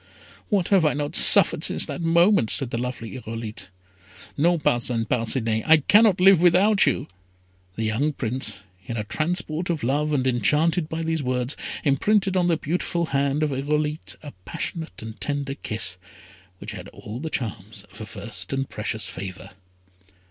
[0.49, 3.69] "What have I not suffered since that moment!" said the lovely Irolite.
[4.35, 7.07] "No, Parcin Parcinet, I cannot live without you!"
[7.75, 12.47] The young Prince, in a transport of love, and enchanted by these words, imprinted on
[12.47, 15.97] the beautiful hand of Irolite a passionate and tender kiss,
[16.57, 19.51] which had all the charms of a first and precious favour.